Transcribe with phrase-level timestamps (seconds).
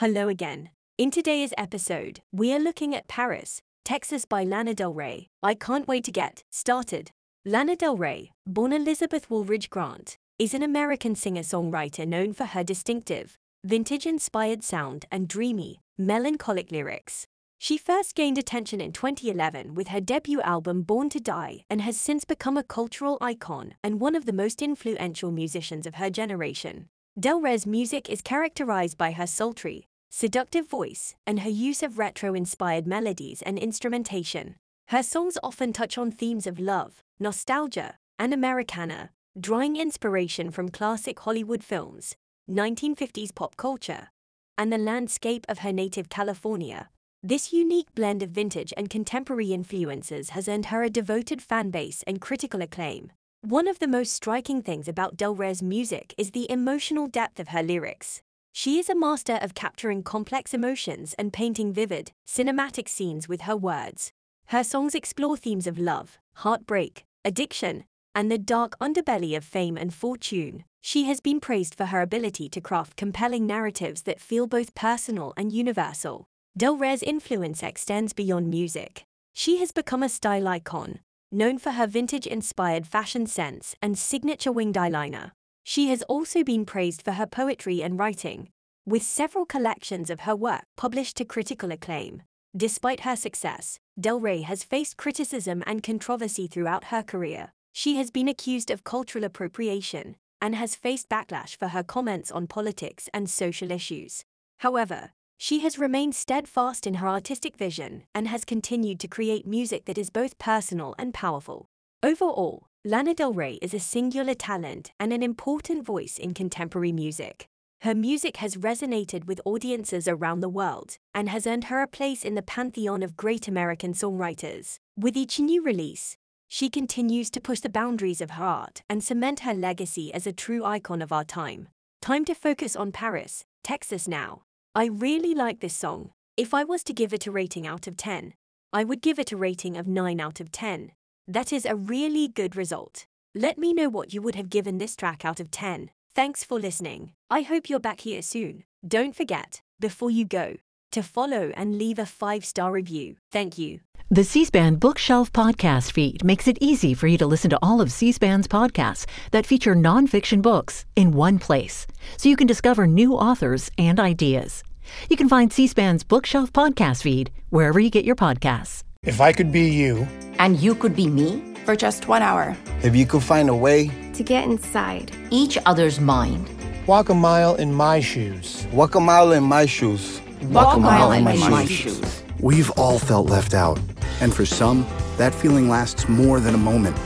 [0.00, 0.70] Hello again.
[0.96, 5.26] In today's episode, we are looking at Paris, Texas by Lana Del Rey.
[5.42, 7.10] I can't wait to get started.
[7.44, 12.62] Lana Del Rey, born Elizabeth Woolridge Grant, is an American singer songwriter known for her
[12.62, 17.26] distinctive, vintage inspired sound and dreamy, melancholic lyrics.
[17.58, 21.96] She first gained attention in 2011 with her debut album Born to Die and has
[21.96, 26.88] since become a cultural icon and one of the most influential musicians of her generation.
[27.18, 32.32] Del Rey's music is characterized by her sultry, seductive voice and her use of retro
[32.32, 34.54] inspired melodies and instrumentation.
[34.88, 41.18] Her songs often touch on themes of love, nostalgia, and Americana, drawing inspiration from classic
[41.18, 42.14] Hollywood films,
[42.48, 44.10] 1950s pop culture,
[44.56, 46.88] and the landscape of her native California.
[47.20, 52.04] This unique blend of vintage and contemporary influences has earned her a devoted fan base
[52.06, 53.10] and critical acclaim.
[53.42, 57.48] One of the most striking things about Del Rey's music is the emotional depth of
[57.48, 58.20] her lyrics.
[58.52, 63.56] She is a master of capturing complex emotions and painting vivid, cinematic scenes with her
[63.56, 64.10] words.
[64.46, 69.94] Her songs explore themes of love, heartbreak, addiction, and the dark underbelly of fame and
[69.94, 70.64] fortune.
[70.80, 75.32] She has been praised for her ability to craft compelling narratives that feel both personal
[75.36, 76.26] and universal.
[76.56, 79.04] Del Rey's influence extends beyond music.
[79.32, 80.98] She has become a style icon,
[81.30, 85.32] known for her vintage inspired fashion sense and signature winged eyeliner.
[85.64, 88.48] She has also been praised for her poetry and writing,
[88.86, 92.22] with several collections of her work published to critical acclaim.
[92.56, 97.52] Despite her success, Del Rey has faced criticism and controversy throughout her career.
[97.72, 102.46] She has been accused of cultural appropriation and has faced backlash for her comments on
[102.46, 104.24] politics and social issues.
[104.60, 109.84] However, she has remained steadfast in her artistic vision and has continued to create music
[109.84, 111.68] that is both personal and powerful.
[112.02, 117.46] Overall, Lana Del Rey is a singular talent and an important voice in contemporary music.
[117.82, 122.24] Her music has resonated with audiences around the world and has earned her a place
[122.24, 124.78] in the pantheon of great American songwriters.
[124.96, 126.16] With each new release,
[126.48, 130.32] she continues to push the boundaries of her art and cement her legacy as a
[130.32, 131.68] true icon of our time.
[132.02, 134.42] Time to focus on Paris, Texas now.
[134.74, 136.10] I really like this song.
[136.36, 138.34] If I was to give it a rating out of 10,
[138.72, 140.92] I would give it a rating of 9 out of 10.
[141.26, 143.06] That is a really good result.
[143.34, 145.90] Let me know what you would have given this track out of 10.
[146.14, 147.12] Thanks for listening.
[147.30, 148.64] I hope you're back here soon.
[148.86, 150.56] Don't forget, before you go,
[150.92, 153.16] to follow and leave a five star review.
[153.30, 153.80] Thank you.
[154.10, 157.82] The C SPAN Bookshelf podcast feed makes it easy for you to listen to all
[157.82, 161.86] of C SPAN's podcasts that feature nonfiction books in one place,
[162.16, 164.64] so you can discover new authors and ideas.
[165.10, 168.82] You can find C SPAN's Bookshelf podcast feed wherever you get your podcasts.
[169.02, 170.08] If I could be you,
[170.38, 172.56] And you could be me for just one hour.
[172.82, 176.48] If you could find a way to get inside each other's mind,
[176.86, 178.66] walk a mile in my shoes.
[178.72, 180.22] Walk a mile in my shoes.
[180.44, 181.98] Walk, walk a mile, mile in, my, my shoes.
[181.98, 182.22] shoes.
[182.40, 183.78] We've all felt left out.
[184.20, 184.86] And for some,
[185.16, 186.96] that feeling lasts more than a moment.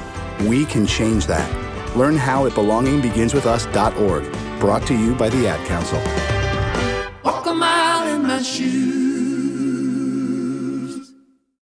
[0.41, 1.97] We can change that.
[1.97, 4.61] Learn how at belongingbeginswithus.org.
[4.61, 5.99] Brought to you by the Ad Council.
[7.25, 9.01] Walk a mile in my shoes.